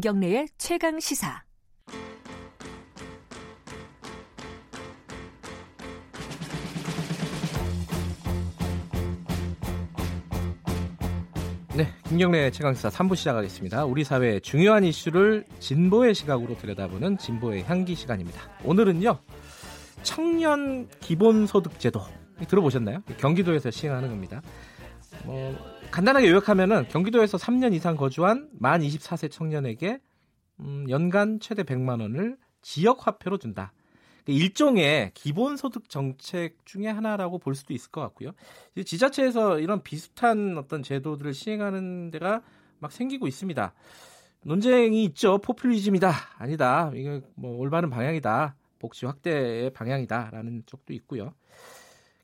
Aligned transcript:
김경래의 0.00 0.48
최강 0.56 0.98
시사. 0.98 1.42
네, 11.76 11.86
김경래 12.08 12.50
최강시사 12.50 12.88
3부 12.88 13.14
시작하겠습니다. 13.14 13.84
우리 13.84 14.02
사회의 14.02 14.40
중요한 14.40 14.84
이슈를 14.84 15.44
진보의 15.58 16.14
시각으로 16.14 16.56
들여다보는 16.56 17.18
진보의 17.18 17.64
향기 17.64 17.94
시간입니다. 17.94 18.40
오늘은요, 18.64 19.18
청년 20.02 20.88
기본소득제도 21.00 22.00
들어보셨나요? 22.48 23.02
경기도에서 23.18 23.70
시행하는 23.70 24.08
겁니다. 24.08 24.40
뭐 25.26 25.54
간단하게 25.90 26.30
요약하면은 26.30 26.86
경기도에서 26.88 27.36
3년 27.36 27.74
이상 27.74 27.96
거주한 27.96 28.48
만 28.52 28.80
24세 28.80 29.30
청년에게 29.30 29.98
음, 30.60 30.86
연간 30.88 31.40
최대 31.40 31.64
100만 31.64 32.00
원을 32.00 32.36
지역 32.62 33.06
화폐로 33.06 33.38
준다. 33.38 33.72
일종의 34.26 35.10
기본소득 35.14 35.88
정책 35.88 36.64
중에 36.64 36.86
하나라고 36.86 37.38
볼 37.38 37.56
수도 37.56 37.74
있을 37.74 37.90
것 37.90 38.00
같고요. 38.02 38.32
지자체에서 38.84 39.58
이런 39.58 39.82
비슷한 39.82 40.56
어떤 40.58 40.82
제도들을 40.84 41.34
시행하는 41.34 42.12
데가 42.12 42.42
막 42.78 42.92
생기고 42.92 43.26
있습니다. 43.26 43.72
논쟁이 44.42 45.04
있죠. 45.06 45.38
포퓰리즘이다. 45.38 46.12
아니다. 46.38 46.92
이거 46.94 47.20
뭐 47.34 47.56
올바른 47.58 47.90
방향이다. 47.90 48.54
복지 48.78 49.06
확대의 49.06 49.70
방향이다라는 49.70 50.62
쪽도 50.66 50.92
있고요. 50.94 51.34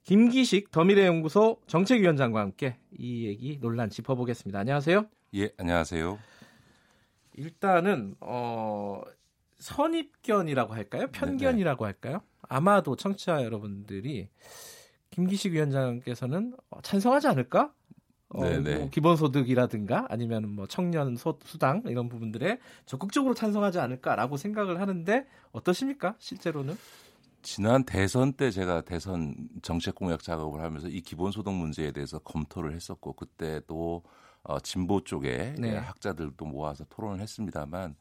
김기식 0.06 0.70
더미래연구소 0.70 1.60
정책위원장과 1.66 2.38
함께 2.38 2.78
이 2.96 3.26
얘기 3.26 3.58
논란 3.58 3.90
짚어보겠습니다. 3.90 4.60
안녕하세요. 4.60 5.04
예, 5.34 5.50
안녕하세요. 5.58 6.16
일단은 7.34 8.14
어 8.20 9.02
선입견이라고 9.58 10.74
할까요? 10.74 11.08
편견이라고 11.10 11.84
네네. 11.84 11.92
할까요? 11.92 12.22
아마도 12.42 12.94
청취자 12.94 13.42
여러분들이 13.42 14.28
김기식 15.10 15.54
위원장께서는 15.54 16.54
어, 16.70 16.80
찬성하지 16.82 17.26
않을까? 17.26 17.72
어, 18.28 18.44
뭐 18.44 18.90
기본소득이라든가 18.90 20.06
아니면 20.08 20.48
뭐 20.50 20.68
청년 20.68 21.16
소, 21.16 21.36
수당 21.44 21.82
이런 21.86 22.08
부분들에 22.08 22.60
적극적으로 22.84 23.34
찬성하지 23.34 23.80
않을까라고 23.80 24.36
생각을 24.36 24.80
하는데 24.80 25.26
어떠십니까? 25.50 26.14
실제로는? 26.20 26.76
지난 27.46 27.84
대선 27.84 28.32
때 28.32 28.50
제가 28.50 28.80
대선 28.80 29.36
정책 29.62 29.94
공약 29.94 30.20
작업을 30.20 30.60
하면서 30.60 30.88
이 30.88 31.00
기본소득 31.00 31.54
문제에 31.54 31.92
대해서 31.92 32.18
검토를 32.18 32.74
했었고 32.74 33.12
그때도 33.12 34.02
어, 34.42 34.58
진보 34.58 35.00
쪽에 35.04 35.54
네. 35.56 35.76
학자들도 35.76 36.44
모아서 36.44 36.84
토론을 36.90 37.20
했습니다만 37.20 37.94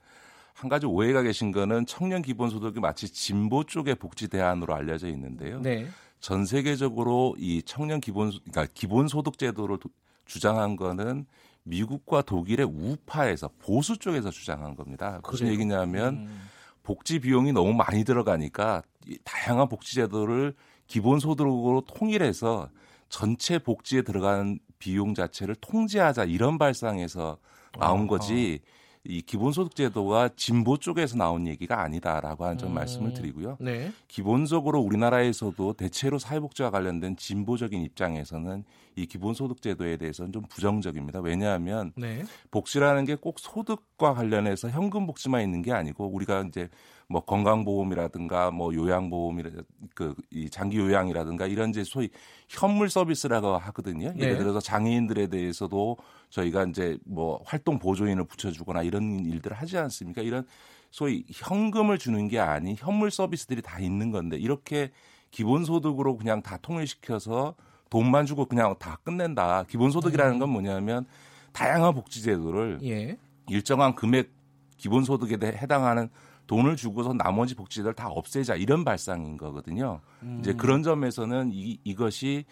한 0.56 0.70
가지 0.70 0.88
오해가 0.88 1.22
계신 1.22 1.52
거는 1.52 1.86
청년 1.86 2.24
기본소득이 2.24 2.80
마치 2.80 3.08
진보 3.08 3.64
쪽의 3.64 3.96
복지 3.96 4.30
대안으로 4.30 4.74
알려져 4.74 5.10
있는데요. 5.10 5.62
네. 5.62 5.86
전 6.20 6.48
세계적으로 6.48 7.36
이 7.38 7.62
청년 7.64 8.02
기본 8.02 8.32
그러니까 8.32 8.66
기본소득 8.74 9.38
제도를 9.38 9.78
주장한 10.26 10.76
거는 10.76 11.28
미국과 11.62 12.24
독일의 12.24 12.66
우파에서 12.66 13.52
보수 13.60 14.00
쪽에서 14.00 14.32
주장한 14.32 14.76
겁니다. 14.76 15.22
무슨 15.24 15.50
얘기냐면 15.50 16.16
음. 16.16 16.42
복지 16.86 17.20
비용이 17.20 17.52
너무 17.52 17.74
많이 17.74 18.06
들어가니까 18.06 18.84
다양한 19.26 19.68
복지 19.68 19.96
제도를 19.96 20.54
기본 20.88 21.20
소득으로 21.20 21.82
통일해서 21.82 22.70
전체 23.10 23.60
복지에 23.60 24.04
들어가는 24.04 24.60
비용 24.80 25.14
자체를 25.14 25.56
통제하자 25.56 26.26
이런 26.26 26.58
발상에서 26.58 27.38
나온 27.78 28.08
거지 28.08 28.60
이 29.06 29.22
기본소득 29.22 29.76
제도가 29.76 30.30
진보 30.36 30.78
쪽에서 30.78 31.18
나온 31.18 31.48
얘기가 31.48 31.82
아니다라고 31.82 32.46
하는 32.46 32.58
점 32.58 32.70
음. 32.70 32.76
말씀을 32.76 33.14
드리고요. 33.14 33.58
네. 33.60 33.92
기본적으로 34.08 34.80
우리나라에서도 34.80 35.74
대체로 35.74 36.20
사회복지와 36.20 36.72
관련된 36.72 37.18
진보적인 37.18 37.82
입장에서는 37.82 38.64
이 38.98 39.06
기본소득 39.06 39.62
제도에 39.62 39.98
대해서는 39.98 40.32
좀 40.32 40.44
부정적입니다. 40.44 41.20
왜냐하면 41.20 41.92
네. 41.98 42.24
복지라는 42.52 43.04
게 43.06 43.16
꼭 43.26 43.40
소득과 43.40 44.14
관련해서 44.14 44.70
현금 44.70 45.08
복지만 45.08 45.42
있는 45.42 45.64
게 45.64 45.72
아니고 45.72 46.06
우리가 46.14 46.42
이제 46.48 46.70
뭐 47.08 47.22
건강보험이라든가 47.26 48.52
뭐 48.52 48.74
요양보험이라 48.74 49.50
그이 49.96 50.50
장기 50.52 50.78
요양이라든가 50.78 51.48
이런 51.48 51.70
이제 51.72 51.84
소위 51.84 52.10
현물 52.48 52.90
서비스라고 52.90 53.58
하거든요. 53.58 54.14
예를 54.16 54.34
네. 54.34 54.38
들어서 54.38 54.60
장애인들에 54.60 55.28
대해서도 55.28 55.98
저희가 56.30 56.66
이제 56.66 56.98
뭐 57.06 57.42
활동 57.46 57.80
보조인을 57.80 58.26
붙여주거나 58.26 58.84
이런 58.84 59.26
일들을 59.26 59.56
하지 59.56 59.78
않습니까? 59.78 60.22
이런 60.22 60.46
소위 60.92 61.26
현금을 61.32 61.98
주는 61.98 62.28
게 62.28 62.40
아닌 62.40 62.76
현물 62.78 63.12
서비스들이 63.12 63.62
다 63.62 63.80
있는 63.80 64.12
건데 64.12 64.38
이렇게 64.38 64.92
기본소득으로 65.32 66.18
그냥 66.18 66.42
다 66.42 66.58
통일시켜서 66.62 67.56
돈만 67.90 68.26
주고 68.26 68.46
그냥 68.46 68.76
다 68.80 68.98
끝낸다. 69.04 69.64
기본소득이라는 69.64 70.40
건 70.40 70.50
뭐냐면 70.50 71.06
다양한 71.52 71.94
복지제도를 71.94 72.80
예. 72.84 73.18
일정한 73.50 73.96
금액 73.96 74.32
기본소득에 74.78 75.38
해당하는 75.58 76.10
돈을 76.48 76.76
주고서 76.76 77.14
나머지 77.14 77.56
복지들 77.56 77.94
다 77.94 78.08
없애자 78.08 78.56
이런 78.56 78.84
발상인 78.84 79.38
거거든요. 79.38 80.02
음. 80.24 80.38
이제 80.40 80.54
그런 80.54 80.84
점에서는 80.84 81.52
이, 81.54 81.80
이것이 81.84 82.46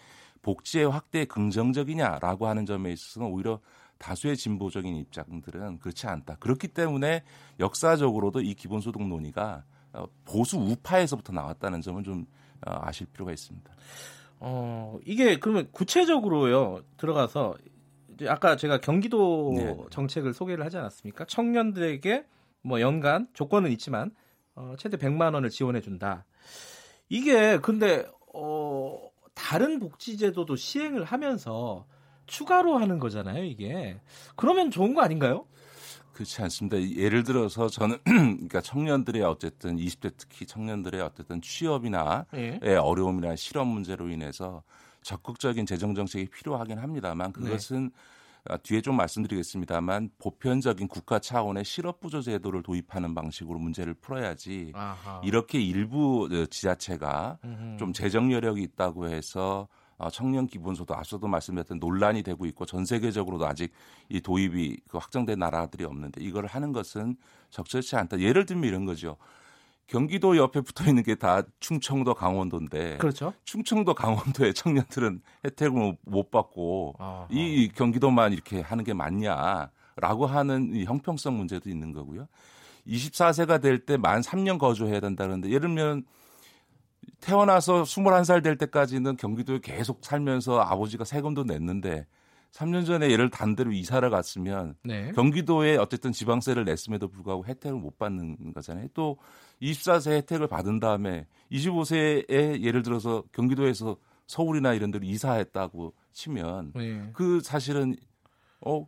복지의 0.44 0.88
확대에 0.88 1.24
긍정적이냐라고 1.24 2.46
하는 2.46 2.66
점에 2.66 2.92
있어서는 2.92 3.28
오히려 3.28 3.58
다수의 3.98 4.36
진보적인 4.36 4.94
입장들은 4.94 5.78
그렇지 5.78 6.06
않다. 6.06 6.36
그렇기 6.36 6.68
때문에 6.68 7.24
역사적으로도 7.58 8.42
이 8.42 8.54
기본소득 8.54 9.02
논의가 9.02 9.64
어, 9.94 10.06
보수 10.24 10.58
우파에서부터 10.58 11.32
나왔다는 11.32 11.80
점을 11.80 12.02
좀 12.02 12.26
어, 12.66 12.78
아실 12.82 13.06
필요가 13.06 13.32
있습니다. 13.32 13.72
어, 14.40 14.98
이게 15.06 15.38
그러면 15.38 15.68
구체적으로요 15.72 16.82
들어가서 16.98 17.56
아까 18.28 18.56
제가 18.56 18.78
경기도 18.80 19.52
네. 19.56 19.76
정책을 19.90 20.34
소개를 20.34 20.64
하지 20.64 20.76
않았습니까? 20.76 21.24
청년들에게 21.24 22.26
뭐 22.62 22.80
연간 22.80 23.28
조건은 23.32 23.70
있지만 23.72 24.10
어, 24.54 24.74
최대 24.78 24.96
100만 24.98 25.34
원을 25.34 25.48
지원해 25.48 25.80
준다. 25.80 26.26
이게 27.08 27.58
근데 27.58 28.06
어, 28.34 29.08
다른 29.34 29.78
복지제도도 29.78 30.56
시행을 30.56 31.04
하면서 31.04 31.86
추가로 32.26 32.78
하는 32.78 32.98
거잖아요, 32.98 33.44
이게. 33.44 34.00
그러면 34.36 34.70
좋은 34.70 34.94
거 34.94 35.02
아닌가요? 35.02 35.46
그렇지 36.12 36.42
않습니다. 36.42 36.80
예를 36.80 37.24
들어서 37.24 37.68
저는 37.68 37.98
그러니까 38.04 38.60
청년들의 38.60 39.22
어쨌든 39.22 39.76
20대 39.76 40.12
특히 40.16 40.46
청년들의 40.46 41.00
어쨌든 41.00 41.42
취업이나 41.42 42.24
예. 42.34 42.60
어려움이나 42.76 43.34
실업 43.36 43.66
문제로 43.66 44.08
인해서 44.08 44.62
적극적인 45.02 45.66
재정 45.66 45.94
정책이 45.94 46.26
필요하긴 46.30 46.78
합니다만 46.78 47.32
그것은 47.32 47.90
네. 47.90 47.90
아, 48.46 48.58
뒤에 48.58 48.82
좀 48.82 48.96
말씀드리겠습니다만 48.96 50.10
보편적인 50.18 50.88
국가 50.88 51.18
차원의 51.18 51.64
실업 51.64 52.00
부조 52.00 52.20
제도를 52.20 52.62
도입하는 52.62 53.14
방식으로 53.14 53.58
문제를 53.58 53.94
풀어야지 53.94 54.72
아하. 54.74 55.22
이렇게 55.24 55.60
일부 55.60 56.28
어, 56.30 56.46
지자체가 56.46 57.38
음흠. 57.42 57.76
좀 57.78 57.92
재정 57.94 58.30
여력이 58.30 58.62
있다고 58.62 59.08
해서 59.08 59.68
어, 59.96 60.10
청년 60.10 60.46
기본소득 60.46 60.94
앞서도 60.94 61.26
말씀드렸던 61.26 61.78
논란이 61.78 62.22
되고 62.22 62.44
있고 62.46 62.66
전 62.66 62.84
세계적으로도 62.84 63.46
아직 63.46 63.72
이 64.10 64.20
도입이 64.20 64.80
그 64.88 64.98
확정된 64.98 65.38
나라들이 65.38 65.84
없는데 65.84 66.22
이걸 66.22 66.44
하는 66.46 66.72
것은 66.72 67.16
적절치 67.50 67.96
않다. 67.96 68.20
예를 68.20 68.44
들면 68.44 68.64
이런 68.68 68.84
거죠. 68.84 69.16
경기도 69.86 70.36
옆에 70.36 70.60
붙어 70.62 70.84
있는 70.88 71.02
게 71.02 71.14
다 71.14 71.42
충청도 71.60 72.14
강원도인데 72.14 72.96
그렇죠. 72.98 73.32
충청도 73.44 73.94
강원도의 73.94 74.54
청년들은 74.54 75.20
혜택을 75.44 75.96
못 76.04 76.30
받고 76.30 76.94
아하. 76.98 77.26
이 77.30 77.70
경기도만 77.74 78.32
이렇게 78.32 78.60
하는 78.60 78.82
게 78.84 78.92
맞냐라고 78.94 80.26
하는 80.26 80.74
이 80.74 80.84
형평성 80.84 81.36
문제도 81.36 81.68
있는 81.70 81.92
거고요. 81.92 82.26
24세가 82.86 83.60
될 83.62 83.84
때 83.86 83.96
만 83.96 84.20
3년 84.20 84.58
거주해야 84.58 85.00
된다는데 85.00 85.48
예를 85.48 85.60
들면 85.62 86.04
태어나서 87.20 87.82
21살 87.84 88.42
될 88.42 88.56
때까지는 88.56 89.16
경기도에 89.16 89.60
계속 89.62 90.00
살면서 90.04 90.60
아버지가 90.60 91.04
세금도 91.04 91.44
냈는데 91.44 92.06
3년 92.54 92.86
전에 92.86 93.10
예를 93.10 93.30
단대로 93.30 93.72
이사를 93.72 94.08
갔으면 94.10 94.76
네. 94.84 95.10
경기도에 95.12 95.76
어쨌든 95.76 96.12
지방세를 96.12 96.64
냈음에도 96.64 97.08
불구하고 97.08 97.44
혜택을 97.46 97.76
못 97.76 97.98
받는 97.98 98.52
거잖아요. 98.54 98.88
또 98.94 99.18
24세 99.60 100.12
혜택을 100.12 100.46
받은 100.46 100.78
다음에 100.78 101.26
25세에 101.50 102.62
예를 102.62 102.82
들어서 102.82 103.24
경기도에서 103.32 103.96
서울이나 104.28 104.72
이런 104.72 104.92
데로 104.92 105.04
이사했다고 105.04 105.94
치면 106.12 106.72
네. 106.76 107.10
그 107.12 107.40
사실은 107.40 107.96
어 108.60 108.86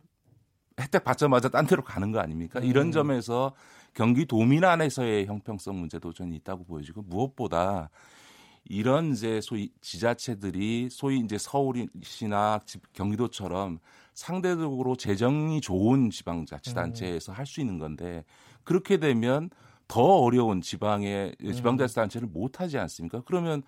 혜택 0.79 1.03
받자마자 1.03 1.49
딴 1.49 1.67
데로 1.67 1.83
가는 1.83 2.11
거 2.11 2.19
아닙니까? 2.19 2.59
음. 2.59 2.65
이런 2.65 2.93
점에서 2.93 3.53
경기도민 3.93 4.63
안에서의 4.63 5.25
형평성 5.25 5.77
문제도 5.77 6.13
저는 6.13 6.33
있다고 6.33 6.63
보여지고 6.63 7.01
무엇보다 7.01 7.89
이런 8.69 9.11
이제 9.11 9.41
소위 9.41 9.69
지자체들이 9.81 10.89
소위 10.91 11.19
이제 11.19 11.37
서울시나 11.37 12.59
경기도처럼 12.93 13.79
상대적으로 14.13 14.95
재정이 14.95 15.61
좋은 15.61 16.09
지방자치단체에서 16.09 17.31
할수 17.31 17.61
있는 17.61 17.77
건데 17.77 18.25
그렇게 18.63 18.97
되면 18.97 19.49
더 19.87 20.01
어려운 20.01 20.61
지방의 20.61 21.35
지방자치단체를 21.39 22.27
못 22.27 22.59
하지 22.59 22.77
않습니까? 22.77 23.21
그러면 23.25 23.63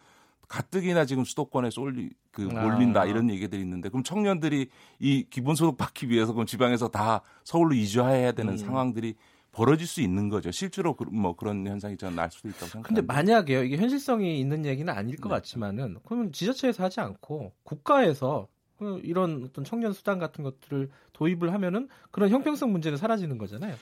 가뜩이나 0.49 1.05
지금 1.05 1.23
수도권에 1.23 1.69
쏠리 1.69 2.09
그 2.31 2.41
몰린다 2.41 3.01
아. 3.01 3.05
이런 3.05 3.29
얘기들이 3.29 3.61
있는데 3.61 3.89
그럼 3.89 4.03
청년들이 4.03 4.69
이 4.99 5.25
기본소득 5.29 5.77
받기 5.77 6.09
위해서 6.09 6.33
그럼 6.33 6.47
지방에서 6.47 6.89
다 6.89 7.21
서울로 7.43 7.75
이주해야 7.75 8.31
되는 8.31 8.53
음. 8.53 8.57
상황들이 8.57 9.15
벌어질 9.51 9.87
수 9.87 10.01
있는 10.01 10.29
거죠. 10.29 10.51
실제로 10.51 10.95
그, 10.95 11.03
뭐 11.05 11.35
그런 11.35 11.65
현상이 11.65 11.97
저는 11.97 12.15
날 12.15 12.29
수도 12.31 12.49
있다고 12.49 12.67
생각합니다. 12.67 12.87
근데 12.87 13.01
만약에요. 13.01 13.63
이게 13.63 13.77
현실성이 13.77 14.39
있는 14.39 14.65
얘기는 14.65 14.91
아닐 14.91 15.15
것 15.17 15.29
네. 15.29 15.35
같지만은 15.35 15.97
그러면 16.05 16.31
지자체에서 16.31 16.83
하지 16.83 16.99
않고 16.99 17.53
국가에서 17.63 18.47
그 18.77 19.01
이런 19.03 19.43
어떤 19.43 19.65
청년 19.65 19.91
수당 19.91 20.19
같은 20.19 20.43
것들을 20.43 20.89
도입을 21.13 21.53
하면은 21.53 21.89
그런 22.11 22.29
형평성 22.29 22.71
문제는 22.71 22.97
사라지는 22.97 23.37
거잖아요. 23.37 23.75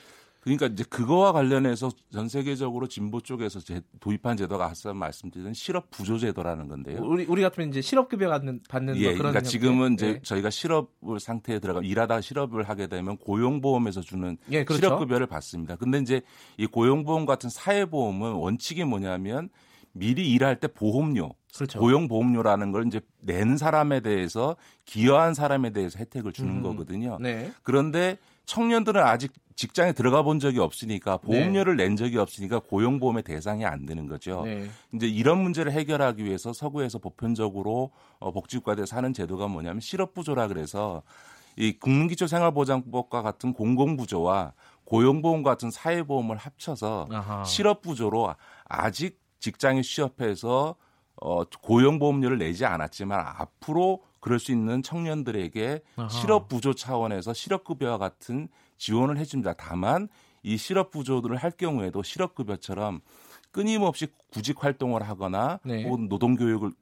그러니까 0.56 0.66
이제 0.66 0.84
그거와 0.88 1.32
관련해서 1.32 1.90
전 2.10 2.28
세계적으로 2.28 2.86
진보 2.86 3.20
쪽에서 3.20 3.60
제, 3.60 3.82
도입한 4.00 4.36
제도가 4.36 4.64
아까 4.64 4.94
말씀드린 4.94 5.52
실업 5.52 5.90
부조 5.90 6.18
제도라는 6.18 6.68
건데요. 6.68 7.02
우리 7.02 7.24
우리 7.26 7.42
같으면 7.42 7.68
이제 7.68 7.80
실업 7.80 8.08
급여 8.08 8.28
받는 8.28 8.60
받는 8.68 8.96
예, 8.96 9.14
그런 9.14 9.18
그러니까 9.18 9.40
지금은 9.42 9.94
이제 9.94 10.06
예. 10.08 10.20
저희가 10.22 10.50
실업 10.50 10.92
상태에 11.20 11.58
들어가 11.58 11.80
일하다 11.82 12.20
실업을 12.20 12.68
하게 12.68 12.86
되면 12.86 13.18
고용보험에서 13.18 14.00
주는 14.00 14.38
예, 14.50 14.64
그렇죠. 14.64 14.86
실업 14.86 14.98
급여를 15.00 15.26
받습니다. 15.26 15.76
근데 15.76 15.98
이제 15.98 16.22
이 16.56 16.66
고용보험 16.66 17.26
같은 17.26 17.50
사회보험은 17.50 18.32
원칙이 18.32 18.84
뭐냐면 18.84 19.50
미리 19.92 20.30
일할 20.30 20.60
때 20.60 20.68
보험료, 20.68 21.34
그렇죠. 21.54 21.78
고용보험료라는 21.80 22.72
걸 22.72 22.86
이제 22.86 23.00
낸 23.20 23.56
사람에 23.56 24.00
대해서 24.00 24.56
기여한 24.84 25.34
사람에 25.34 25.70
대해서 25.70 25.98
혜택을 25.98 26.32
주는 26.32 26.56
음. 26.56 26.62
거거든요. 26.62 27.18
네. 27.20 27.52
그런데 27.62 28.16
청년들은 28.46 29.02
아직 29.02 29.32
직장에 29.58 29.92
들어가 29.92 30.22
본 30.22 30.38
적이 30.38 30.60
없으니까 30.60 31.16
보험료를 31.16 31.76
네. 31.76 31.88
낸 31.88 31.96
적이 31.96 32.18
없으니까 32.18 32.60
고용보험의 32.60 33.24
대상이 33.24 33.64
안 33.64 33.86
되는 33.86 34.06
거죠. 34.06 34.42
네. 34.44 34.70
이제 34.94 35.08
이런 35.08 35.42
문제를 35.42 35.72
해결하기 35.72 36.24
위해서 36.24 36.52
서구에서 36.52 37.00
보편적으로 37.00 37.90
어, 38.20 38.30
복지국가에서 38.30 38.96
하는 38.96 39.12
제도가 39.12 39.48
뭐냐면 39.48 39.80
실업부조라 39.80 40.46
그래서 40.46 41.02
이 41.56 41.72
국민기초생활보장법과 41.72 43.22
같은 43.22 43.52
공공부조와 43.52 44.52
고용보험 44.84 45.42
같은 45.42 45.72
사회보험을 45.72 46.36
합쳐서 46.36 47.08
아하. 47.10 47.42
실업부조로 47.42 48.32
아직 48.64 49.20
직장에 49.40 49.82
취업해서 49.82 50.76
어, 51.20 51.42
고용보험료를 51.44 52.38
내지 52.38 52.64
않았지만 52.64 53.18
앞으로 53.26 54.04
그럴 54.20 54.38
수 54.38 54.52
있는 54.52 54.84
청년들에게 54.84 55.82
아하. 55.96 56.08
실업 56.08 56.48
부조 56.48 56.74
차원에서 56.74 57.32
실업 57.32 57.64
급여와 57.64 57.98
같은 57.98 58.48
지원을 58.78 59.18
해줍니다. 59.18 59.54
다만 59.54 60.08
이 60.42 60.56
실업 60.56 60.90
부조들을 60.90 61.36
할 61.36 61.50
경우에도 61.50 62.02
실업 62.02 62.34
급여처럼 62.34 63.00
끊임없이 63.50 64.06
구직 64.30 64.62
활동을 64.62 65.02
하거나 65.02 65.58
네. 65.64 65.84
혹은 65.84 66.08
노동 66.08 66.36
교육을 66.36 66.72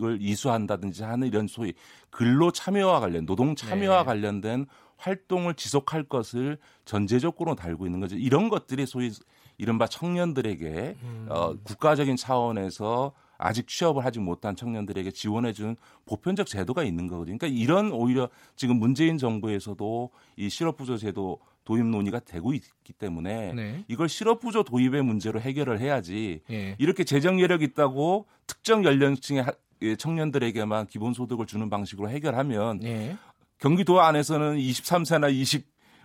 을 0.00 0.18
이수한다든지 0.20 1.02
하는 1.02 1.26
이런 1.26 1.48
소위 1.48 1.74
근로 2.10 2.52
참여와 2.52 3.00
관련 3.00 3.26
노동 3.26 3.56
참여와 3.56 3.98
네. 3.98 4.04
관련된 4.04 4.66
활동을 4.96 5.54
지속할 5.54 6.04
것을 6.04 6.58
전제조건으로 6.84 7.56
달고 7.56 7.84
있는 7.86 7.98
거죠. 7.98 8.14
이런 8.14 8.48
것들이 8.48 8.86
소위 8.86 9.10
이른바 9.56 9.88
청년들에게 9.88 10.96
음. 11.02 11.26
어, 11.28 11.54
국가적인 11.64 12.14
차원에서 12.14 13.12
아직 13.38 13.68
취업을 13.68 14.04
하지 14.04 14.18
못한 14.18 14.56
청년들에게 14.56 15.12
지원해 15.12 15.52
주는 15.52 15.76
보편적 16.06 16.46
제도가 16.48 16.82
있는 16.82 17.06
거거든요. 17.06 17.38
그러니까 17.38 17.46
이런 17.60 17.92
오히려 17.92 18.28
지금 18.56 18.76
문재인 18.76 19.16
정부에서도 19.16 20.10
이 20.36 20.48
실업부조 20.50 20.98
제도 20.98 21.38
도입 21.64 21.86
논의가 21.86 22.18
되고 22.20 22.52
있기 22.52 22.92
때문에 22.94 23.52
네. 23.52 23.84
이걸 23.88 24.08
실업부조 24.08 24.64
도입의 24.64 25.02
문제로 25.02 25.40
해결을 25.40 25.80
해야지 25.80 26.40
네. 26.48 26.74
이렇게 26.78 27.04
재정 27.04 27.40
여력 27.40 27.62
있다고 27.62 28.26
특정 28.46 28.84
연령층의 28.84 29.44
예, 29.82 29.94
청년들에게만 29.94 30.88
기본소득을 30.88 31.46
주는 31.46 31.70
방식으로 31.70 32.10
해결하면 32.10 32.80
네. 32.80 33.16
경기도 33.58 34.00
안에서는 34.00 34.56
23세나 34.56 35.32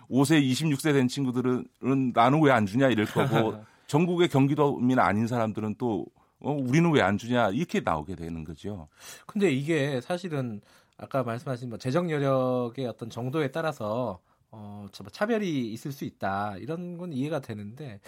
25세, 0.08 0.40
26세 0.40 0.92
된 0.92 1.08
친구들은 1.08 1.64
나는 2.14 2.40
왜 2.42 2.52
안 2.52 2.66
주냐 2.66 2.88
이럴 2.88 3.06
거고 3.06 3.56
전국의 3.88 4.28
경기도민 4.28 4.98
아닌 5.00 5.26
사람들은 5.26 5.74
또 5.78 6.06
어, 6.44 6.52
우리는 6.52 6.90
왜 6.92 7.00
안 7.00 7.18
주냐 7.18 7.50
이렇게 7.50 7.80
나오게 7.80 8.14
되는 8.16 8.44
거죠. 8.44 8.88
근데 9.26 9.50
이게 9.50 10.00
사실은 10.00 10.60
아까 10.96 11.22
말씀하신 11.22 11.68
뭐 11.70 11.78
재정 11.78 12.10
여력의 12.10 12.86
어떤 12.86 13.10
정도에 13.10 13.50
따라서 13.50 14.20
어, 14.50 14.86
뭐 15.00 15.10
차별이 15.10 15.72
있을 15.72 15.90
수 15.92 16.04
있다 16.04 16.56
이런 16.58 16.96
건 16.96 17.12
이해가 17.12 17.40
되는데 17.40 18.00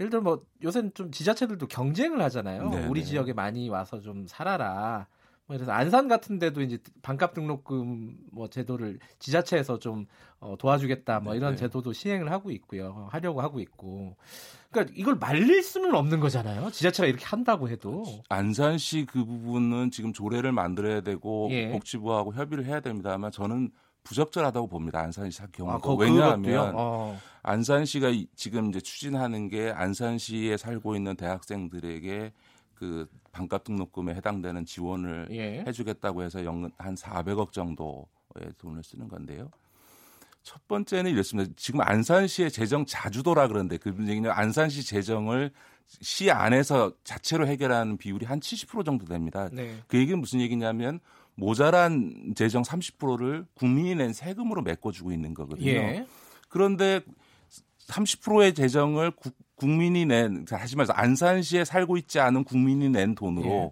예를 0.00 0.10
들어 0.10 0.20
뭐 0.22 0.44
요새는 0.62 0.92
좀 0.94 1.10
지자체들도 1.12 1.68
경쟁을 1.68 2.20
하잖아요. 2.22 2.68
네네. 2.70 2.86
우리 2.88 3.00
네. 3.00 3.06
지역에 3.06 3.32
많이 3.32 3.68
와서 3.68 4.00
좀 4.00 4.26
살아라. 4.26 5.06
뭐 5.46 5.56
그래서 5.56 5.72
안산 5.72 6.08
같은 6.08 6.38
데도 6.38 6.62
이제 6.62 6.78
반값 7.02 7.34
등록금 7.34 8.16
뭐 8.32 8.48
제도를 8.48 8.98
지자체에서 9.18 9.78
좀 9.78 10.06
어, 10.40 10.56
도와주겠다 10.58 11.20
뭐 11.20 11.34
이런 11.34 11.50
네네. 11.50 11.56
제도도 11.56 11.92
시행을 11.92 12.30
하고 12.30 12.50
있고요. 12.50 13.08
하려고 13.10 13.42
하고 13.42 13.60
있고. 13.60 14.16
그러니까 14.70 14.94
이걸 14.96 15.16
말릴 15.16 15.62
수는 15.62 15.94
없는 15.94 16.20
거잖아요. 16.20 16.70
지자체가 16.70 17.06
이렇게 17.06 17.24
한다고 17.26 17.68
해도. 17.68 18.04
안산시 18.28 19.06
그 19.06 19.24
부분은 19.24 19.90
지금 19.90 20.12
조례를 20.12 20.52
만들어야 20.52 21.02
되고 21.02 21.48
예. 21.50 21.70
복지부하고 21.70 22.34
협의를 22.34 22.64
해야 22.64 22.80
됩니다만 22.80 23.30
저는 23.30 23.70
부적절하다고 24.02 24.68
봅니다. 24.68 25.00
안산시 25.00 25.42
경우가 25.52 25.80
아, 25.82 25.96
왜냐하면 25.98 26.72
어. 26.74 27.18
안산시가 27.42 28.12
지금 28.34 28.68
이제 28.70 28.80
추진하는 28.80 29.48
게 29.48 29.70
안산시에 29.70 30.56
살고 30.56 30.96
있는 30.96 31.16
대학생들에게 31.16 32.32
그 32.74 33.06
반값 33.32 33.64
등록금에 33.64 34.14
해당되는 34.14 34.64
지원을 34.64 35.28
예. 35.30 35.64
해주겠다고 35.66 36.22
해서 36.22 36.44
연간 36.44 36.70
한 36.78 36.94
400억 36.94 37.52
정도의 37.52 38.52
돈을 38.58 38.82
쓰는 38.82 39.08
건데요. 39.08 39.50
첫 40.42 40.66
번째는 40.68 41.10
이랬습니다. 41.10 41.52
지금 41.56 41.80
안산시의 41.80 42.50
재정 42.50 42.84
자주도라 42.84 43.48
그러는데 43.48 43.78
그 43.78 43.94
얘기는 44.06 44.30
안산시 44.30 44.84
재정을 44.84 45.50
시 45.86 46.30
안에서 46.30 46.92
자체로 47.02 47.46
해결하는 47.46 47.96
비율이 47.96 48.26
한 48.26 48.40
70% 48.40 48.84
정도 48.84 49.06
됩니다. 49.06 49.48
네. 49.52 49.76
그 49.86 49.98
얘기는 49.98 50.18
무슨 50.18 50.40
얘기냐면 50.40 51.00
모자란 51.34 52.34
재정 52.36 52.62
30%를 52.62 53.46
국민이 53.54 53.94
낸 53.94 54.12
세금으로 54.12 54.62
메꿔주고 54.62 55.12
있는 55.12 55.34
거거든요. 55.34 55.70
예. 55.70 56.06
그런데 56.48 57.00
30%의 57.88 58.54
재정을 58.54 59.10
국, 59.10 59.34
국민이 59.56 60.04
낸, 60.06 60.44
다시 60.44 60.76
말해서 60.76 60.92
안산시에 60.92 61.64
살고 61.64 61.96
있지 61.96 62.20
않은 62.20 62.44
국민이 62.44 62.88
낸 62.88 63.14
돈으로 63.14 63.46
예. 63.46 63.70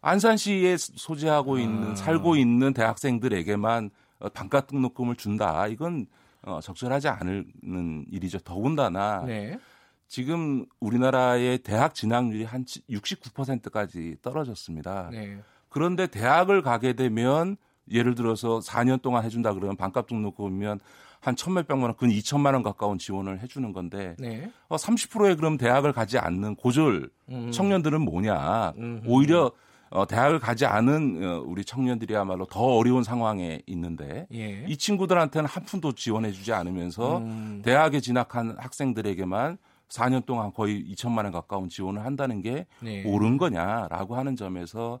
안산시에 0.00 0.76
소재하고 0.76 1.58
있는, 1.58 1.92
아. 1.92 1.94
살고 1.96 2.36
있는 2.36 2.72
대학생들에게만 2.72 3.90
반값 4.32 4.68
등록금을 4.68 5.16
준다. 5.16 5.66
이건 5.66 6.06
어, 6.42 6.60
적절하지 6.60 7.08
않은 7.08 8.06
일이죠. 8.10 8.38
더군다나 8.40 9.24
네. 9.26 9.58
지금 10.06 10.64
우리나라의 10.80 11.58
대학 11.58 11.94
진학률이 11.94 12.44
한 12.44 12.64
69%까지 12.64 14.16
떨어졌습니다. 14.22 15.10
네. 15.10 15.38
그런데 15.68 16.06
대학을 16.06 16.62
가게 16.62 16.94
되면 16.94 17.56
예를 17.90 18.14
들어서 18.14 18.60
4년 18.60 19.00
동안 19.02 19.24
해준다 19.24 19.52
그러면 19.54 19.76
반값 19.76 20.06
등록금이면 20.06 20.80
한 21.20 21.36
천몇백만 21.36 21.84
원, 21.84 21.96
근 21.96 22.08
2천만 22.10 22.52
원 22.54 22.62
가까운 22.62 22.98
지원을 22.98 23.40
해주는 23.40 23.72
건데 23.72 24.14
네. 24.18 24.50
어, 24.68 24.76
30%의 24.76 25.36
그럼 25.36 25.56
대학을 25.56 25.92
가지 25.92 26.18
않는 26.18 26.54
고졸 26.54 27.10
음. 27.30 27.50
청년들은 27.50 28.00
뭐냐? 28.02 28.74
음. 28.76 29.02
오히려 29.06 29.50
어, 29.90 30.06
대학을 30.06 30.38
가지 30.38 30.66
않은 30.66 31.24
어, 31.24 31.42
우리 31.46 31.64
청년들이야말로 31.64 32.46
더 32.46 32.60
어려운 32.60 33.02
상황에 33.02 33.62
있는데 33.66 34.26
예. 34.32 34.64
이 34.68 34.76
친구들한테는 34.76 35.48
한 35.48 35.64
푼도 35.64 35.92
지원해주지 35.92 36.52
않으면서 36.52 37.18
음. 37.18 37.62
대학에 37.64 38.00
진학한 38.00 38.54
학생들에게만 38.58 39.58
4년 39.88 40.26
동안 40.26 40.52
거의 40.52 40.84
2천만 40.92 41.24
원 41.24 41.32
가까운 41.32 41.68
지원을 41.68 42.04
한다는 42.04 42.42
게 42.42 42.66
네. 42.80 43.02
옳은 43.06 43.38
거냐라고 43.38 44.16
하는 44.16 44.36
점에서 44.36 45.00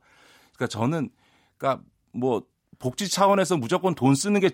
그러니까 0.54 0.66
저는 0.66 1.10
그러니까 1.58 1.84
뭐 2.12 2.42
복지 2.78 3.10
차원에서 3.10 3.56
무조건 3.56 3.94
돈 3.94 4.14
쓰는 4.14 4.40
게 4.40 4.50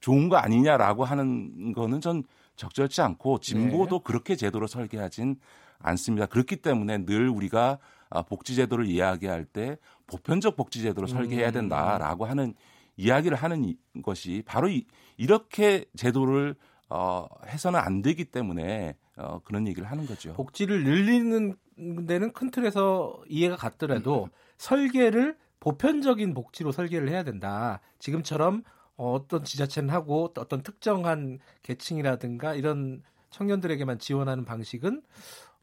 좋은 0.00 0.28
거 0.28 0.36
아니냐라고 0.36 1.04
하는 1.04 1.72
거는 1.72 2.00
전 2.00 2.22
적절치 2.56 3.00
않고 3.00 3.40
진보도 3.40 3.98
네. 3.98 4.02
그렇게 4.04 4.36
제도로 4.36 4.66
설계하진 4.66 5.36
않습니다. 5.78 6.26
그렇기 6.26 6.56
때문에 6.56 7.04
늘 7.04 7.28
우리가 7.28 7.78
아, 8.10 8.22
복지제도를 8.22 8.86
이야기할 8.86 9.44
때 9.44 9.76
보편적 10.06 10.56
복지제도로 10.56 11.06
설계해야 11.06 11.48
음. 11.48 11.52
된다라고 11.52 12.26
하는 12.26 12.54
이야기를 12.96 13.36
하는 13.36 13.74
것이 14.02 14.42
바로 14.46 14.68
이, 14.68 14.86
이렇게 15.16 15.84
제도를 15.96 16.54
어, 16.88 17.26
해서는 17.46 17.80
안 17.80 18.02
되기 18.02 18.24
때문에 18.24 18.94
어, 19.16 19.40
그런 19.44 19.66
얘기를 19.66 19.90
하는 19.90 20.06
거죠. 20.06 20.32
복지를 20.34 20.84
늘리는 20.84 21.56
데는 22.06 22.32
큰 22.32 22.50
틀에서 22.50 23.20
이해가 23.28 23.56
갔더라도 23.56 24.28
설계를 24.58 25.36
보편적인 25.64 26.34
복지로 26.34 26.72
설계를 26.72 27.08
해야 27.08 27.22
된다. 27.22 27.80
지금처럼 27.98 28.64
어떤 28.96 29.44
지자체는 29.44 29.88
하고 29.88 30.30
어떤 30.36 30.62
특정한 30.62 31.38
계층이라든가 31.62 32.54
이런 32.54 33.02
청년들에게만 33.30 33.98
지원하는 33.98 34.44
방식은 34.44 35.00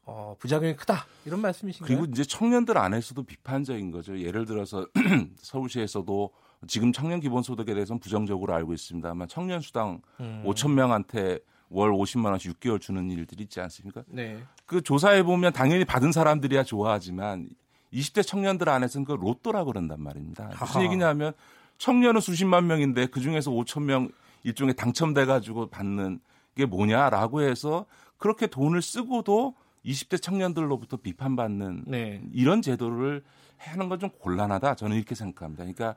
어, 0.04 0.34
부작용이 0.40 0.74
크다 0.74 1.06
이런 1.24 1.40
말씀이신가요? 1.40 1.86
그리고 1.86 2.10
이제 2.10 2.24
청년들 2.24 2.76
안에서도 2.76 3.22
비판적인 3.22 3.92
거죠. 3.92 4.18
예를 4.18 4.44
들어서 4.44 4.88
서울시에서도 5.38 6.30
지금 6.66 6.92
청년 6.92 7.20
기본소득에 7.20 7.72
대해서는 7.72 8.00
부정적으로 8.00 8.54
알고 8.54 8.72
있습니다만 8.72 9.28
청년 9.28 9.60
수당 9.60 10.02
음. 10.18 10.42
5천 10.44 10.72
명한테 10.72 11.38
월 11.68 11.92
50만 11.92 12.26
원씩 12.26 12.58
6개월 12.58 12.80
주는 12.80 13.08
일들이 13.08 13.44
있지 13.44 13.60
않습니까? 13.60 14.02
네. 14.08 14.42
그 14.66 14.82
조사해 14.82 15.22
보면 15.22 15.52
당연히 15.52 15.84
받은 15.84 16.10
사람들이야 16.10 16.64
좋아하지만 16.64 17.48
20대 17.92 18.26
청년들 18.26 18.68
안에서는 18.68 19.04
그 19.04 19.12
로또라 19.12 19.64
그런단 19.64 20.00
말입니다. 20.02 20.44
하하. 20.52 20.64
무슨 20.64 20.82
얘기냐면 20.82 21.32
청년은 21.78 22.20
수십만 22.20 22.66
명인데 22.66 23.06
그 23.06 23.20
중에서 23.20 23.50
5천 23.50 23.82
명 23.82 24.08
일종의 24.44 24.74
당첨돼 24.74 25.24
가지고 25.26 25.68
받는 25.68 26.20
게 26.56 26.66
뭐냐라고 26.66 27.42
해서 27.42 27.86
그렇게 28.18 28.46
돈을 28.46 28.82
쓰고도 28.82 29.54
20대 29.84 30.20
청년들로부터 30.22 30.96
비판받는 30.98 31.84
네. 31.86 32.22
이런 32.32 32.62
제도를 32.62 33.22
하는 33.58 33.88
건 33.88 33.98
좀 33.98 34.10
곤란하다 34.10 34.74
저는 34.76 34.96
이렇게 34.96 35.14
생각합니다. 35.14 35.64
그러니까 35.64 35.94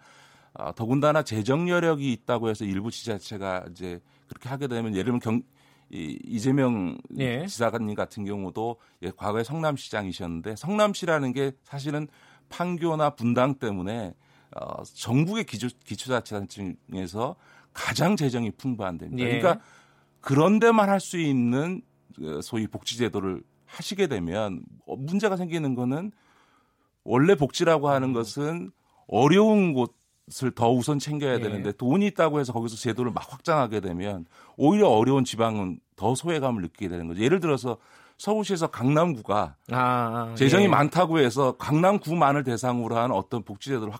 어, 0.53 0.73
더군다나 0.73 1.23
재정 1.23 1.69
여력이 1.69 2.11
있다고 2.13 2.49
해서 2.49 2.63
일부 2.65 2.89
지자체가 2.91 3.65
이제 3.71 3.99
그렇게 4.27 4.47
하게 4.49 4.67
되면 4.67 4.93
예를 4.93 5.05
들면 5.05 5.19
경, 5.19 5.41
이, 5.89 6.19
이재명 6.23 6.97
예. 7.17 7.45
지사님 7.45 7.95
같은 7.95 8.25
경우도 8.25 8.77
예, 9.03 9.11
과거에 9.11 9.43
성남시장이셨는데 9.43 10.55
성남시라는 10.55 11.33
게 11.33 11.51
사실은 11.63 12.07
판교나 12.49 13.11
분당 13.11 13.55
때문에 13.55 14.13
어, 14.55 14.83
전국의 14.83 15.45
기초, 15.45 15.67
기초자치단체 15.85 16.75
중에서 16.89 17.35
가장 17.73 18.15
재정이 18.15 18.51
풍부한 18.51 18.97
데입니다. 18.97 19.29
예. 19.29 19.39
그러니까 19.39 19.63
그런 20.21 20.59
데만 20.59 20.89
할 20.89 20.99
수 20.99 21.17
있는 21.17 21.81
그 22.15 22.41
소위 22.41 22.67
복지제도를 22.67 23.43
하시게 23.65 24.07
되면 24.07 24.63
어, 24.87 24.95
문제가 24.95 25.35
생기는 25.37 25.75
거는 25.75 26.11
원래 27.03 27.35
복지라고 27.35 27.89
하는 27.89 28.09
음. 28.09 28.13
것은 28.13 28.71
어려운 29.07 29.73
곳것 29.73 30.04
을더 30.43 30.71
우선 30.71 30.97
챙겨야 30.97 31.35
예. 31.35 31.39
되는데 31.39 31.71
돈이 31.71 32.07
있다고 32.07 32.39
해서 32.39 32.51
거기서 32.51 32.75
제도를 32.77 33.11
막 33.11 33.31
확장하게 33.31 33.79
되면 33.79 34.25
오히려 34.57 34.89
어려운 34.89 35.23
지방은 35.23 35.79
더 35.95 36.15
소외감을 36.15 36.63
느끼게 36.63 36.89
되는 36.89 37.07
거죠. 37.07 37.21
예를 37.21 37.39
들어서 37.39 37.77
서울시에서 38.17 38.67
강남구가 38.67 39.55
아, 39.71 39.77
아, 39.77 40.35
재정이 40.35 40.65
예. 40.65 40.67
많다고 40.67 41.19
해서 41.19 41.53
강남구만을 41.57 42.43
대상으로 42.43 42.97
한 42.97 43.11
어떤 43.11 43.43
복지제도를 43.43 43.93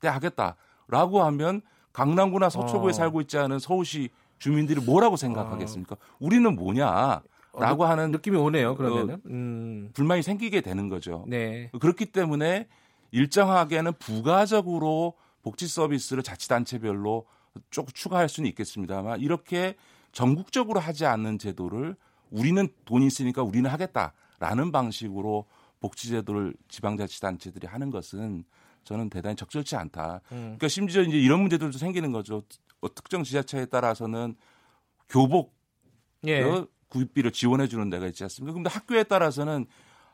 확대하겠다라고 0.00 1.22
하면 1.22 1.62
강남구나 1.92 2.50
서초구에 2.50 2.90
어. 2.90 2.92
살고 2.92 3.20
있지 3.22 3.38
않은 3.38 3.58
서울시 3.58 4.10
주민들이 4.38 4.80
뭐라고 4.80 5.16
생각하겠습니까? 5.16 5.94
어. 5.94 5.98
우리는 6.18 6.54
뭐냐? 6.54 7.22
라고 7.56 7.84
어, 7.84 7.86
하는 7.86 8.10
느낌이 8.10 8.36
오네요. 8.36 8.74
그러면은 8.74 9.20
음. 9.26 9.90
불만이 9.94 10.22
생기게 10.22 10.60
되는 10.60 10.88
거죠. 10.88 11.24
네. 11.28 11.70
그렇기 11.80 12.06
때문에 12.06 12.66
일정하게는 13.12 13.92
부가적으로 14.00 15.14
복지 15.44 15.68
서비스를 15.68 16.22
자치단체별로 16.22 17.26
쭉 17.70 17.94
추가할 17.94 18.28
수는 18.28 18.48
있겠습니다만 18.48 19.20
이렇게 19.20 19.76
전국적으로 20.10 20.80
하지 20.80 21.04
않는 21.04 21.38
제도를 21.38 21.94
우리는 22.30 22.66
돈이 22.86 23.06
있으니까 23.06 23.42
우리는 23.42 23.70
하겠다라는 23.70 24.72
방식으로 24.72 25.46
복지제도를 25.80 26.54
지방자치단체들이 26.68 27.66
하는 27.66 27.90
것은 27.90 28.44
저는 28.84 29.10
대단히 29.10 29.36
적절치 29.36 29.76
않다. 29.76 30.22
음. 30.32 30.56
그러니까 30.56 30.68
심지어 30.68 31.02
이제 31.02 31.18
이런 31.18 31.40
문제들도 31.40 31.76
생기는 31.78 32.10
거죠. 32.10 32.42
어, 32.80 32.94
특정 32.94 33.22
지자체에 33.22 33.66
따라서는 33.66 34.34
교복 35.10 35.54
예. 36.26 36.42
구입비를 36.88 37.32
지원해 37.32 37.68
주는 37.68 37.90
데가 37.90 38.06
있지 38.06 38.24
않습니까? 38.24 38.54
근데 38.54 38.70
학교에 38.70 39.04
따라서는 39.04 39.66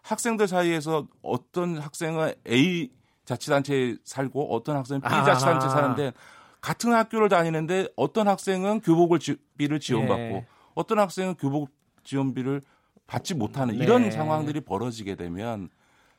학생들 0.02 0.49
사이에서 0.49 1.06
어떤 1.22 1.78
학생은 1.78 2.34
A 2.49 2.90
자치단체에 3.30 3.96
살고 4.02 4.54
어떤 4.54 4.76
학생은 4.76 5.00
비자치단체 5.02 5.66
에 5.66 5.70
사는데 5.70 6.12
같은 6.60 6.92
학교를 6.92 7.28
다니는데 7.28 7.88
어떤 7.96 8.28
학생은 8.28 8.80
교복을 8.80 9.20
지, 9.20 9.37
비를 9.56 9.78
지원받고 9.78 10.22
예. 10.22 10.46
어떤 10.75 10.99
학생은 10.99 11.37
교복 11.37 11.70
지원비를 12.02 12.60
받지 13.06 13.34
못하는 13.34 13.76
네. 13.76 13.84
이런 13.84 14.10
상황들이 14.10 14.60
벌어지게 14.62 15.14
되면 15.14 15.68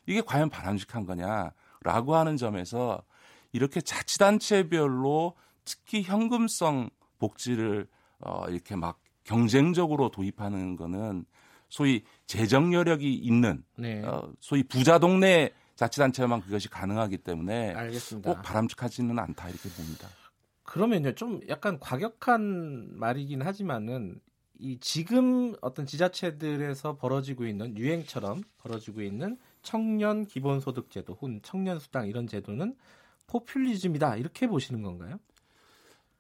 이게 0.06 0.22
과연 0.22 0.50
바람직한 0.50 1.06
거냐라고 1.06 2.16
하는 2.16 2.38
점에서 2.38 3.04
이렇게 3.52 3.82
자치단체별로 3.82 5.36
특히 5.66 6.04
현금성 6.04 6.90
복지를 7.20 7.88
어, 8.20 8.46
이렇게 8.50 8.76
막 8.76 9.00
경쟁적으로 9.24 10.10
도입하는 10.10 10.76
거는 10.76 11.26
소위 11.70 12.04
재정 12.26 12.74
여력이 12.74 13.14
있는 13.14 13.64
네. 13.78 14.02
어, 14.04 14.32
소위 14.40 14.64
부자 14.64 14.98
동네 14.98 15.52
자치단체만 15.82 16.42
그것이 16.42 16.70
가능하기 16.70 17.18
때문에 17.20 17.74
알겠습니다. 17.74 18.32
꼭 18.32 18.42
바람직하지는 18.44 19.18
않다 19.18 19.50
이렇게 19.50 19.68
봅니다. 19.70 20.08
그러면요, 20.62 21.16
좀 21.16 21.40
약간 21.50 21.80
과격한 21.80 23.00
말이긴 23.00 23.42
하지만은 23.42 24.22
이 24.60 24.78
지금 24.80 25.56
어떤 25.60 25.88
지자체들에서 25.88 26.98
벌어지고 26.98 27.48
있는 27.48 27.76
유행처럼 27.76 28.44
벌어지고 28.60 29.02
있는 29.02 29.40
청년 29.64 30.28
기본소득제도 30.28 31.14
혹은 31.14 31.40
청년 31.42 31.80
수당 31.80 32.08
이런 32.08 32.28
제도는 32.28 32.76
포퓰리즘이다 33.26 34.18
이렇게 34.18 34.46
보시는 34.46 34.84
건가요? 34.84 35.20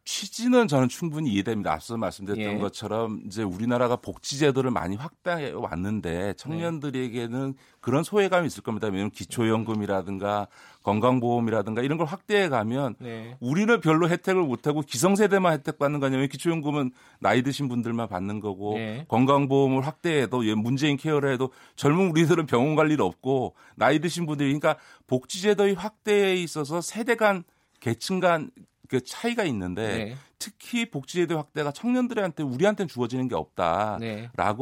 취지는 0.03 0.67
저는 0.67 0.89
충분히 0.89 1.31
이해됩니다. 1.31 1.71
앞서 1.73 1.95
말씀드렸던 1.95 2.55
예. 2.55 2.57
것처럼 2.57 3.21
이제 3.25 3.43
우리나라가 3.43 3.95
복지 3.95 4.39
제도를 4.39 4.71
많이 4.71 4.95
확대해 4.95 5.51
왔는데 5.51 6.33
청년들에게는 6.37 7.53
그런 7.79 8.03
소외감이 8.03 8.47
있을 8.47 8.63
겁니다. 8.63 8.87
왜냐하면 8.87 9.11
기초연금이라든가 9.11 10.47
건강보험이라든가 10.83 11.83
이런 11.83 11.97
걸 11.99 12.07
확대해 12.07 12.49
가면 12.49 12.95
네. 12.99 13.37
우리는 13.39 13.79
별로 13.79 14.09
혜택을 14.09 14.41
못하고 14.41 14.81
기성세대만 14.81 15.53
혜택 15.53 15.77
받는 15.77 15.99
거냐면 15.99 16.27
기초연금은 16.27 16.91
나이 17.19 17.43
드신 17.43 17.67
분들만 17.67 18.07
받는 18.07 18.39
거고 18.39 18.75
네. 18.77 19.05
건강보험을 19.07 19.85
확대해도 19.85 20.41
문재인 20.57 20.97
케어를 20.97 21.31
해도 21.31 21.51
젊은 21.75 22.09
우리들은 22.09 22.47
병원 22.47 22.75
갈 22.75 22.91
일 22.91 23.01
없고 23.01 23.53
나이 23.75 23.99
드신 23.99 24.25
분들이 24.25 24.49
그러니까 24.49 24.81
복지제도의 25.07 25.75
확대에 25.75 26.35
있어서 26.35 26.81
세대 26.81 27.15
간 27.15 27.43
계층 27.79 28.19
간 28.19 28.49
그 28.91 29.01
차이가 29.01 29.45
있는데 29.45 29.87
네. 29.87 30.17
특히 30.37 30.91
복지제도 30.91 31.37
확대가 31.37 31.71
청년들한테 31.71 32.43
우리한테는 32.43 32.89
주어지는 32.89 33.29
게 33.29 33.35
없다라고 33.35 33.99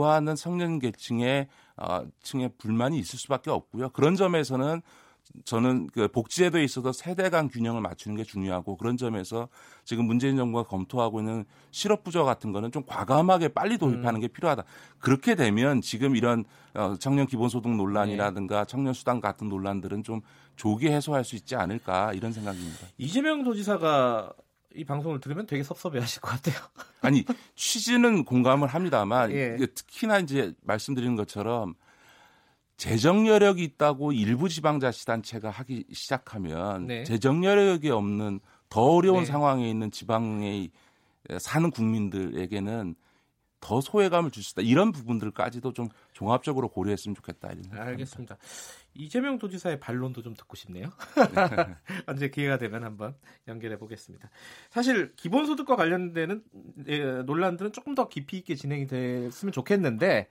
네. 0.06 0.10
하는 0.12 0.36
청년 0.36 0.78
계층의 0.78 1.48
어, 1.78 2.06
층의 2.22 2.52
불만이 2.60 3.00
있을 3.00 3.18
수밖에 3.18 3.50
없고요. 3.50 3.90
그런 3.90 4.16
점에서는 4.16 4.84
저는 5.46 5.88
그 5.88 6.08
복지제도에 6.08 6.64
있어서 6.64 6.92
세대 6.92 7.30
간 7.30 7.50
균형을 7.50 7.82
맞추는 7.82 8.18
게 8.18 8.24
중요하고 8.24 8.78
그런 8.78 8.98
점에서 8.98 9.48
지금 9.86 10.06
문재인 10.06 10.38
정부가 10.38 10.64
검토하고 10.68 11.20
있는 11.20 11.46
실업 11.72 12.04
부조 12.04 12.26
같은 12.26 12.52
거는 12.52 12.72
좀 12.72 12.84
과감하게 12.86 13.50
빨리 13.50 13.78
도입하는 13.78 14.20
음. 14.20 14.22
게 14.22 14.28
필요하다. 14.28 14.64
그렇게 15.00 15.36
되면 15.36 15.82
지금 15.82 16.16
이런 16.16 16.46
어, 16.74 16.96
청년 17.00 17.28
기본소득 17.28 17.76
논란이라든가 17.76 18.60
네. 18.60 18.66
청년 18.68 18.94
수당 18.94 19.22
같은 19.22 19.50
논란들은 19.50 20.04
좀 20.04 20.22
조기 20.56 20.88
해소할 20.88 21.24
수 21.24 21.36
있지 21.36 21.56
않을까 21.56 22.14
이런 22.14 22.34
생각입니다. 22.34 22.88
이재명 22.98 23.44
도지사가 23.44 24.34
이 24.76 24.84
방송을 24.84 25.20
들으면 25.20 25.48
되게 25.48 25.64
섭섭해하실 25.64 26.22
것 26.22 26.30
같아요. 26.30 26.64
아니 27.02 27.26
취지는 27.56 28.24
공감을 28.24 28.68
합니다만 28.68 29.32
예. 29.34 29.58
특히나 29.58 30.20
이제 30.20 30.54
말씀드리는 30.62 31.16
것처럼 31.16 31.76
재정 32.80 33.28
여력이 33.28 33.62
있다고 33.62 34.14
일부 34.14 34.48
지방 34.48 34.80
자치단체가 34.80 35.50
하기 35.50 35.84
시작하면 35.92 36.88
네. 36.88 37.04
재정 37.04 37.44
여력이 37.44 37.90
없는 37.90 38.40
더 38.70 38.82
어려운 38.82 39.20
네. 39.20 39.26
상황에 39.26 39.70
있는 39.70 39.92
지방에 39.92 40.70
사는 41.40 41.70
국민들에게는 41.72 42.96
더 43.60 43.82
소외감을 43.82 44.32
줄 44.32 44.42
수 44.42 44.54
있다. 44.54 44.62
이런 44.62 44.94
부분들까지도 44.94 45.74
좀 45.74 45.90
종합적으로 46.14 46.70
고려했으면 46.70 47.16
좋겠다. 47.16 47.50
이런 47.52 47.78
알겠습니다. 47.78 48.38
이재명 49.00 49.40
도지사의 49.40 49.80
반론도 49.80 50.22
좀 50.22 50.36
듣고 50.36 50.58
싶네요. 50.58 50.90
언제 52.06 52.30
기회가 52.30 52.58
되면 52.58 52.84
한번 52.84 53.16
연결해 53.48 53.78
보겠습니다. 53.78 54.30
사실 54.70 55.14
기본소득과 55.16 55.78
관련되는 55.78 56.44
예, 56.88 57.00
논란들은 57.26 57.72
조금 57.72 57.96
더 57.96 58.10
깊이 58.10 58.38
있게 58.38 58.56
진행이 58.56 58.88
됐으면 58.88 59.54
좋겠는데 59.54 60.30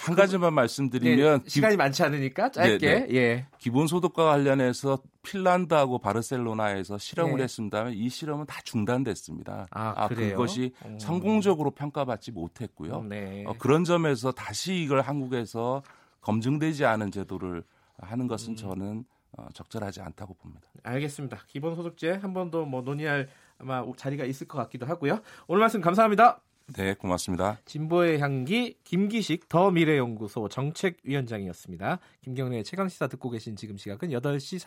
한 0.00 0.14
가지만 0.14 0.54
말씀드리면 0.54 1.42
네, 1.42 1.48
시간이 1.48 1.76
많지 1.76 2.04
않으니까 2.04 2.50
짧게 2.50 2.78
네, 2.78 3.06
네. 3.06 3.14
예. 3.14 3.46
기본소득과 3.58 4.24
관련해서 4.24 5.02
핀란드하고 5.22 5.98
바르셀로나에서 5.98 6.96
실험을 6.96 7.36
네. 7.36 7.42
했습니다만 7.42 7.92
이 7.92 8.08
실험은 8.08 8.46
다 8.46 8.60
중단됐습니다. 8.64 9.66
아, 9.70 9.94
아 9.94 10.08
그것이 10.08 10.72
음. 10.86 10.98
성공적으로 10.98 11.72
평가받지 11.72 12.32
못했고요. 12.32 13.02
네. 13.02 13.44
어, 13.46 13.54
그런 13.58 13.84
점에서 13.84 14.32
다시 14.32 14.76
이걸 14.76 15.02
한국에서 15.02 15.82
검증되지 16.22 16.86
않은 16.86 17.10
제도를 17.10 17.62
하는 17.98 18.26
것은 18.28 18.52
음. 18.52 18.56
저는 18.56 19.04
어, 19.38 19.48
적절하지 19.52 20.00
않다고 20.00 20.34
봅니다. 20.34 20.68
알겠습니다. 20.82 21.38
기본소득제 21.46 22.12
한 22.12 22.32
번 22.32 22.50
더 22.50 22.64
뭐 22.64 22.82
논의할 22.82 23.28
아마 23.58 23.84
자리가 23.96 24.24
있을 24.24 24.46
것 24.48 24.58
같기도 24.58 24.86
하고요. 24.86 25.20
오늘 25.46 25.60
말씀 25.60 25.80
감사합니다. 25.80 26.40
네, 26.74 26.94
고맙습니다. 26.94 27.58
진보의 27.64 28.18
향기 28.18 28.76
김기식 28.84 29.48
더 29.48 29.70
미래연구소 29.70 30.48
정책위원장이었습니다. 30.48 31.98
김경래 32.22 32.62
최강 32.64 32.88
시사 32.88 33.06
듣고 33.06 33.30
계신 33.30 33.54
지금 33.56 33.76
시각은 33.76 34.10
8시 34.10 34.58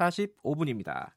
45분입니다. 0.44 1.10